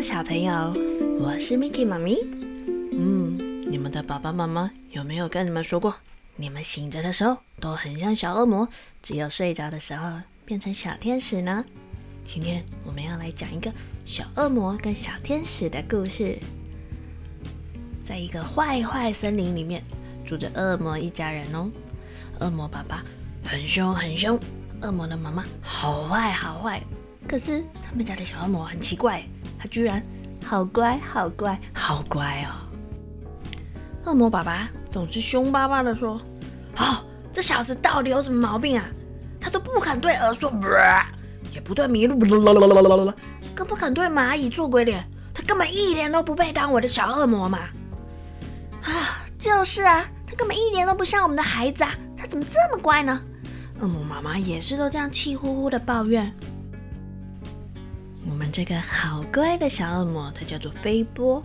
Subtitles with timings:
[0.00, 0.72] 小朋友，
[1.18, 2.16] 我是 Miki 妈咪。
[2.92, 3.36] 嗯，
[3.70, 5.94] 你们的爸爸妈妈有没有跟你们说过，
[6.36, 8.66] 你们醒着的时候都很像小恶魔，
[9.02, 10.10] 只有睡着的时候
[10.46, 11.62] 变成小天使呢？
[12.24, 13.70] 今天我们要来讲一个
[14.06, 16.38] 小恶魔跟小天使的故事。
[18.02, 19.84] 在一个坏坏森林里面，
[20.24, 21.70] 住着恶魔一家人哦。
[22.40, 23.02] 恶魔爸爸
[23.44, 24.40] 很凶很凶，
[24.80, 26.82] 恶魔的妈妈好坏好坏。
[27.28, 29.22] 可是他们家的小恶魔很奇怪，
[29.60, 30.02] 他居然
[30.42, 32.50] 好乖好乖好乖哦。
[34.06, 36.18] 恶魔爸爸总是凶巴巴的说
[36.78, 38.84] ：“哦，这小子到底有什么毛病啊？
[39.38, 40.50] 他都不肯对鹅说，
[41.52, 42.18] 也不对麋鹿，
[43.54, 47.58] 更不肯对蚂蚁做鬼脸，他根本一点都不配当我的小恶魔嘛！
[48.82, 53.20] 啊，就是啊，他根本一点都不像我们的孩子啊，他怎么这么乖呢？”
[53.80, 56.34] 恶魔妈妈也是都这样气呼呼的抱怨。
[58.28, 61.42] 我们这个好乖的小恶魔，它叫做飞波。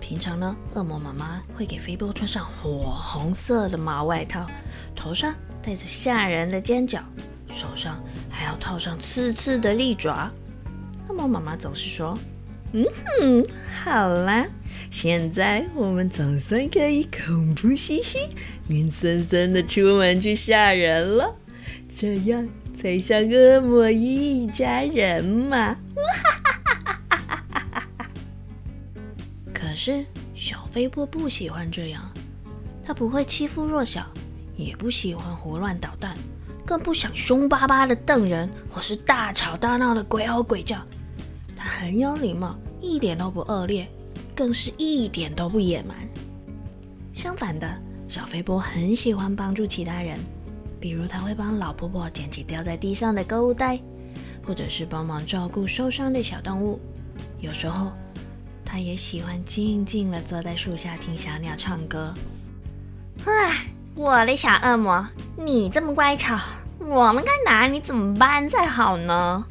[0.00, 4.46] 平常呢，恶魔妈妈会给飞波穿上火红色的毛外套，
[4.94, 7.02] 头上戴着吓人的尖角，
[7.48, 10.30] 手上还要套上刺刺的利爪。
[11.08, 12.18] 恶魔妈妈总是说
[12.74, 12.84] ：“嗯
[13.20, 13.46] 哼，
[13.84, 14.46] 好啦，
[14.90, 18.28] 现在我们总算可以恐怖兮兮、
[18.68, 21.34] 阴森森的出门去吓人了，
[21.88, 22.46] 这样
[22.76, 25.76] 才像恶魔一家人嘛。”
[29.52, 32.10] 可是小飞波不喜欢这样，
[32.84, 34.06] 他不会欺负弱小，
[34.56, 36.14] 也不喜欢胡乱捣蛋，
[36.64, 40.78] 更不想凶巴巴的瞪人，或是大吵大闹的鬼吼鬼叫。
[41.56, 43.88] 他很有礼貌，一点都不恶劣，
[44.36, 45.96] 更是一点都不野蛮。
[47.12, 50.18] 相反的，小飞波很喜欢帮助其他人，
[50.84, 53.80] 比如他会帮老婆婆捡起掉在地上的购物袋。
[54.46, 56.78] 或者是帮忙照顾受伤的小动物，
[57.40, 57.90] 有时候
[58.62, 62.12] 他也喜欢静静的坐在树下听小鸟唱歌。
[63.24, 63.64] 唉，
[63.94, 65.08] 我的小恶魔，
[65.38, 66.38] 你这么乖巧，
[66.78, 69.42] 我们该拿你怎么办才好呢？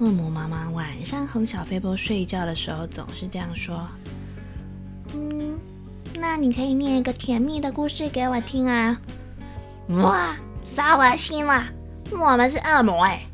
[0.00, 3.86] 恶魔妈妈晚上哄小飞波睡觉的时候总是这样说。
[5.14, 5.56] 嗯，
[6.18, 9.00] 那你可以念一个甜蜜的故事给我听啊。
[9.90, 11.62] 哇，啥恶心了，
[12.10, 13.24] 我们是恶魔哎。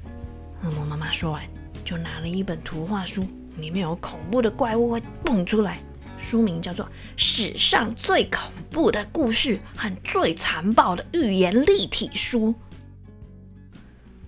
[0.65, 1.43] 恶魔妈妈说完，
[1.85, 3.25] 就拿了一本图画书，
[3.57, 5.79] 里面有恐怖的怪物会蹦出来。
[6.19, 6.85] 书名叫做
[7.17, 12.49] 《史上最恐怖的故事和最残暴的预言立体书》。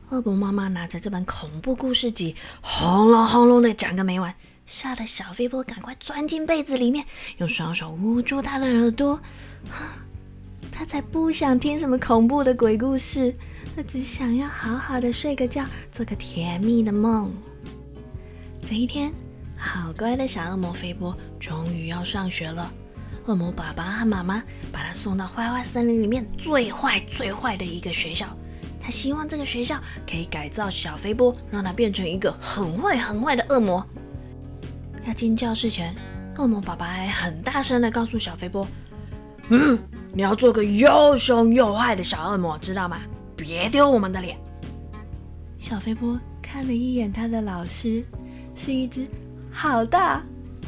[0.09, 7.05] 恶魔妈妈拿着这本恐怖故事集，轰隆轰隆的讲个没完，吓得小飞波赶快钻进被子里面，
[7.39, 9.21] 用双手捂住他的耳朵。
[10.75, 13.33] 他才不想听什么恐怖的鬼故事，
[13.77, 17.31] 他只想要好好的睡个觉，做个甜蜜的梦。
[18.65, 19.13] 这一天，
[19.57, 22.73] 好乖的小恶魔飞波终于要上学了。
[23.27, 28.27] 恶魔爸爸和妈妈把他送到坏坏森林里面最坏最坏的一个学校。
[28.81, 29.79] 他希望这个学校
[30.11, 33.87] 可以改造小飞波，让他变成一个很坏很坏的恶魔。
[35.07, 35.95] 要进教室前，
[36.39, 38.67] 恶魔爸爸还很大声的告诉小飞波
[39.51, 39.79] ：“嗯。”
[40.15, 42.99] 你要做个又凶又坏的小恶魔，知道吗？
[43.35, 44.37] 别丢我们的脸。
[45.59, 48.05] 小飞波看了一眼他的老师，
[48.55, 49.07] 是一只
[49.51, 50.23] 好大、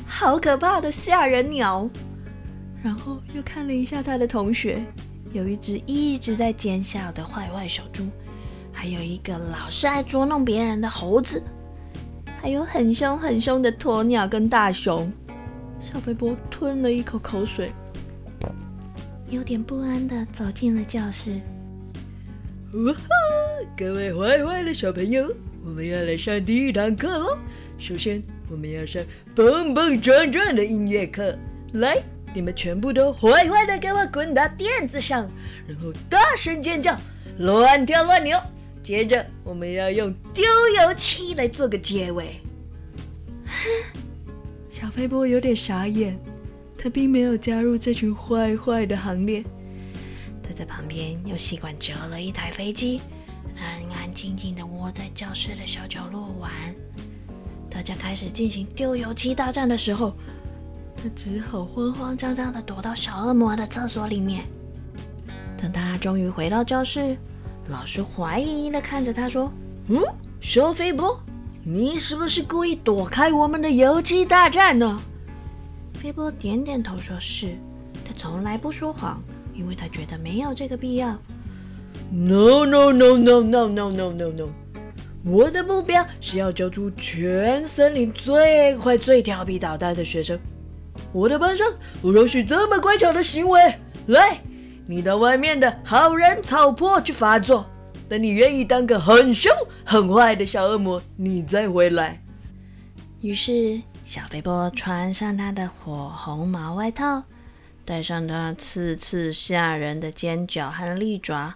[0.06, 1.88] 好可怕的吓人鸟。
[2.82, 4.82] 然后又看了一下他的同学，
[5.32, 8.06] 有一只一直在奸笑的坏坏小猪，
[8.72, 11.43] 还有一个老是爱捉弄别人的猴子，
[12.41, 15.12] 还有很凶很凶的鸵鸟跟大熊。
[15.81, 17.71] 小飞波吞了一口口水。
[19.31, 21.41] 有点不安的走进了教室。
[22.73, 23.09] 哇哈！
[23.77, 25.33] 各位坏坏的小朋友，
[25.65, 27.39] 我们要来上第一堂课喽。
[27.79, 29.03] 首先，我们要上
[29.35, 31.37] 蹦蹦转转的音乐课。
[31.75, 32.03] 来，
[32.35, 35.29] 你们全部都坏坏的给我滚到垫子上，
[35.67, 36.97] 然后大声尖叫，
[37.38, 38.38] 乱跳乱扭。
[38.82, 42.41] 接着，我们要用丢油漆来做个结尾。
[44.69, 46.19] 小飞波有点傻眼。
[46.84, 49.42] 他并没有加入这群坏坏的行列，
[50.42, 53.00] 他在旁边用吸管折了一台飞机，
[53.56, 56.52] 安安静静的窝在教室的小角落玩。
[57.70, 60.12] 大家开始进行丢油漆大战的时候，
[60.94, 64.44] 他只好慌慌张张的躲到小恶魔的厕所里面。
[65.56, 67.16] 等他终于回到教室，
[67.69, 69.50] 老师怀疑的看着他说
[69.88, 70.02] ：“嗯，
[70.38, 71.19] 小飞波，
[71.62, 75.00] 你是不是故意躲开我们的油漆大战呢？”
[76.05, 77.56] 飞波点点头，说是。
[78.05, 79.23] 他从来不说谎，
[79.55, 81.19] 因为他觉得没有这个必要。
[82.11, 84.49] No no no no no no no no no！
[85.25, 90.39] 我的目标是要教出全森林最快、最调皮捣蛋的学生。
[91.11, 91.73] 我的班上
[92.03, 93.75] 不容许这么乖巧的行为。
[94.09, 94.43] 来，
[94.87, 97.65] 你到外面的好人草坡去发作。
[98.11, 99.51] 等你愿意当个很凶、
[99.87, 102.23] 很坏的小恶魔，你再回来。
[103.23, 107.23] 于是，小肥波穿上他的火红毛外套，
[107.87, 111.55] 戴上他刺刺吓人的尖角和利爪，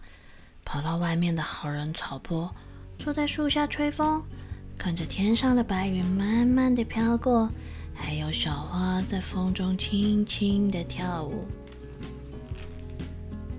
[0.64, 2.50] 跑到外面的好人草坡。
[2.98, 4.22] 坐在树下吹风，
[4.78, 7.50] 看着天上的白云慢慢的飘过，
[7.94, 11.46] 还有小花在风中轻轻的跳舞。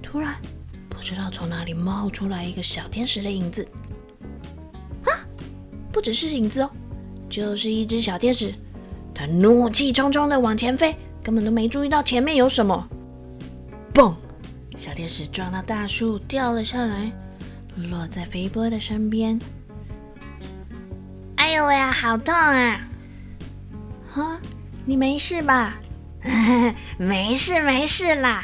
[0.01, 0.35] 突然，
[0.89, 3.65] 不知道从哪里冒出来一个小天使的影子。
[5.05, 5.13] 啊，
[5.91, 6.71] 不只是影子哦，
[7.29, 8.51] 就是一只小天使。
[9.19, 12.87] 他怒气冲冲的往前飞，根本都没注意到前面有什么。
[13.93, 14.15] 嘣！
[14.77, 17.11] 小天使撞到大树，掉了下来。
[17.89, 19.37] 落在肥波的身边。
[21.35, 22.79] 哎呦喂呀，好痛啊！
[24.09, 24.39] 哈，
[24.85, 25.77] 你没事吧？
[26.97, 28.41] 没事没事啦。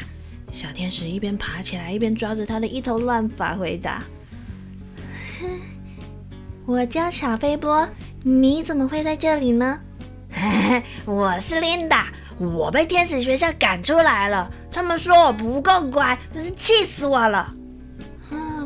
[0.50, 4.02] 小天使一边爬起来，一边抓着他的一头乱发回答
[6.66, 7.88] ：“我叫小飞波，
[8.24, 9.80] 你怎么会在这里呢？”
[11.06, 12.06] 我是琳达，
[12.38, 14.50] 我被天使学校赶出来了。
[14.70, 17.52] 他们说我不够乖，真是气死我了。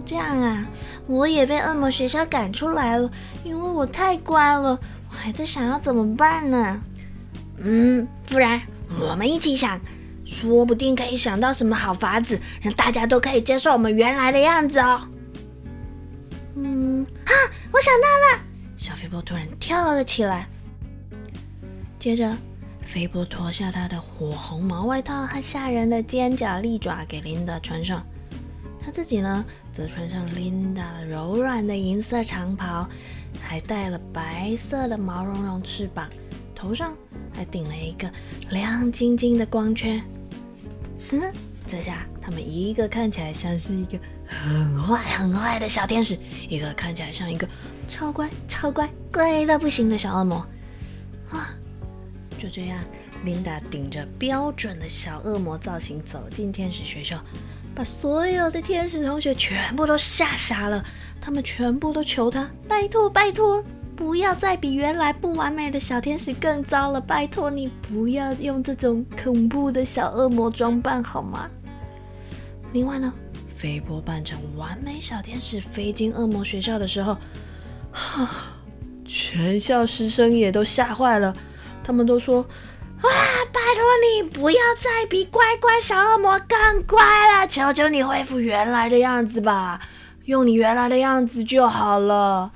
[0.04, 0.66] 这样啊，
[1.06, 3.08] 我也被恶魔学校赶出来了，
[3.44, 4.78] 因为我太乖了。
[5.10, 6.80] 我还在想要怎么办呢？
[7.58, 8.60] 嗯，不然
[8.98, 9.78] 我们一起想，
[10.24, 15.02] 说不定可以想到什么好法子，让大家都可以接受我们原来的样子哦。
[16.56, 17.32] 嗯，啊，
[17.70, 18.42] 我想到了！
[18.76, 20.48] 小飞波突然跳了起来，
[22.00, 22.34] 接着
[22.80, 28.02] 飞波脱下他的火红毛外套和吓人的尖角利爪给琳达穿上，
[28.82, 29.44] 他自己呢？
[29.70, 32.88] 则穿上琳达柔软的银色长袍，
[33.38, 36.08] 还带了白色的毛茸茸翅膀，
[36.54, 36.94] 头上
[37.36, 38.10] 还顶了一个
[38.50, 40.02] 亮晶晶的光圈。
[41.12, 41.20] 嗯，
[41.66, 46.18] 这下他们一个看起来像是一个很坏很坏的小天使，
[46.48, 47.46] 一个看起来像一个
[47.86, 50.38] 超乖超乖乖到不行的小恶魔。
[51.30, 51.54] 啊，
[52.40, 52.82] 就这样，
[53.22, 57.22] 琳达顶着标准的小恶魔造型走进天使学校。
[57.74, 60.82] 把所有的天使同学全部都吓傻了，
[61.20, 63.62] 他们全部都求他：“拜托，拜托，
[63.94, 66.98] 不要再比原来不完美的小天使更糟了！
[66.98, 71.46] 拜托你不要用这种恐怖的小恶魔装扮好吗？”
[72.72, 73.12] 另外呢，
[73.48, 77.18] 飞波扮成完美小天使飞进恶魔学校的时候，
[77.92, 78.30] 哈，
[79.04, 81.36] 全校师生也都吓坏了，
[81.90, 82.46] 他们都说。
[83.02, 83.08] 啊！
[83.50, 87.02] 拜托你不要再比乖乖小恶魔更乖
[87.32, 89.80] 了，求求你恢复原来的样子吧，
[90.26, 92.52] 用你原来的样子就好了。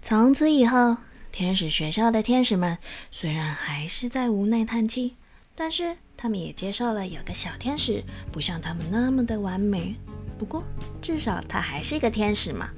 [0.00, 0.96] 从此以后，
[1.30, 2.78] 天使学校的天使们
[3.10, 5.16] 虽然还是在无奈叹气，
[5.54, 8.02] 但是他们也接受了有个小天使
[8.32, 9.94] 不像他们那么的完美。
[10.38, 10.64] 不过
[11.02, 12.70] 至少他还是一个天使嘛。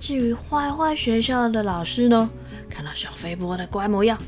[0.00, 2.28] 至于坏坏学校的老师呢，
[2.72, 4.18] 看到小飞波的乖模样。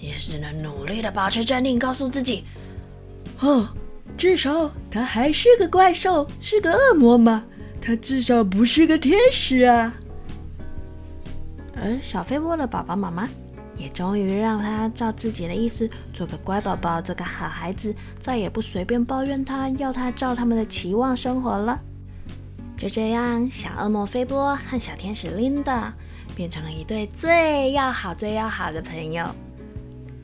[0.00, 2.44] 也只能努力的保持镇定，告诉自己：
[3.40, 3.68] 哦，
[4.16, 7.44] 至少他还是个怪兽，是个恶魔嘛，
[7.80, 9.92] 他至少不是个天使啊。
[11.74, 13.28] 而小飞波的爸爸妈妈
[13.76, 21.80] 也终于让他照自己的意思做个乖宝宝，做个好孩子，再也不随便抱怨他，要他照他们的期望生活了。
[22.76, 25.92] 就这样，小恶魔飞波和小天使琳达
[26.38, 29.26] 变成了一对最要好、最要好的朋友。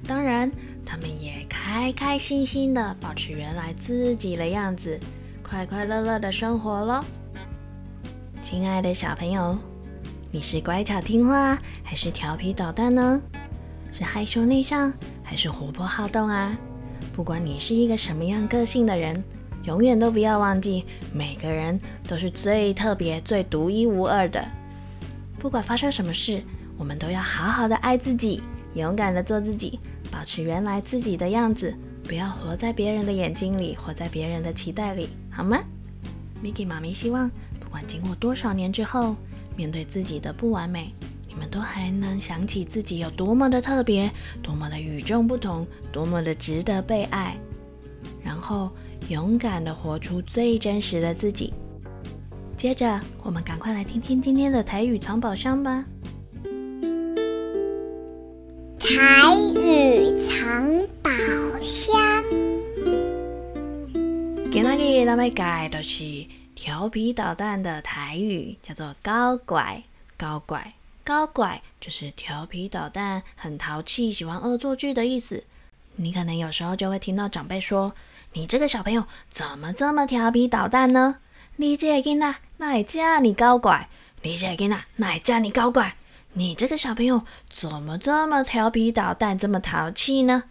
[0.07, 0.49] 当然，
[0.87, 4.97] 他们也开开心心的保持原来自己的样子，
[5.43, 7.05] 快快乐乐的生活咯。
[8.41, 9.59] 亲爱的小朋友，
[10.31, 13.21] 你是乖巧听话还是调皮捣蛋呢？
[13.91, 14.95] 是害羞内向
[15.25, 16.57] 还是活泼好动啊？
[17.13, 19.21] 不管你是一个什么样个性的人，
[19.65, 24.47] 永远都不要忘记，每个人都是最特别、最独一无二的。
[25.45, 26.43] 不管发生什么事，
[26.79, 29.79] 我们都要好好的爱自己，勇敢的做自己。
[30.11, 35.59] 保持原来自己的样子，不要活在别人的眼睛里，活在别人的期待里，好吗
[36.43, 39.17] ？Miki 妈咪希望，不管经过多少年之后，
[39.55, 40.95] 面对自己的不完美，
[41.29, 44.11] 你们都还能想起自己有多么的特别，
[44.43, 47.37] 多么的与众不同，多么的值得被爱，
[48.23, 48.71] 然后
[49.11, 51.53] 勇敢的活出最真实的自己。
[52.65, 55.85] 接着，我们赶快来听听今天的台语藏宝箱吧。
[58.79, 58.89] 台
[59.55, 60.67] 语藏
[61.03, 61.11] 宝
[61.61, 61.95] 箱。
[64.51, 69.83] 今仔日咱要教的是调皮捣蛋的台语，叫做“高拐”。
[70.17, 70.73] 高拐，
[71.05, 75.45] 高拐就是调皮捣蛋、很淘气、喜欢恶作剧的意思。
[75.97, 77.93] 你可能有时候就会听到长辈说
[78.33, 81.17] ：“你这个小朋友怎么这么调皮捣蛋呢？”
[81.57, 83.89] 你这个囡仔哪会叫你高拐？
[84.23, 85.95] 你这个囡仔哪会叫你高拐？
[86.35, 90.45] 你这个小朋友怎么这么调皮捣蛋、这么淘气呢？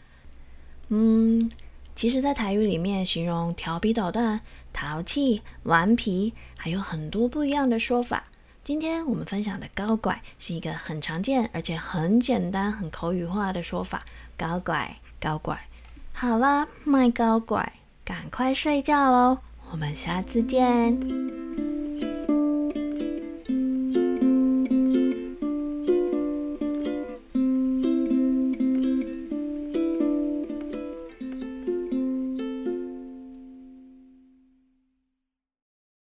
[0.90, 1.50] 嗯，
[1.96, 4.42] 其实，在台语里面，形容调皮捣蛋、
[4.72, 8.26] 淘气、顽皮，还有很多不一样的说法。
[8.64, 14.06] 今天我们分享的“高拐”是一个很常见而且很简单、很口语化的说法。
[14.38, 15.68] 高拐，高拐。
[16.14, 17.74] 好啦，卖高拐，
[18.06, 19.40] 赶快睡觉喽！
[19.72, 21.43] 我们下次见。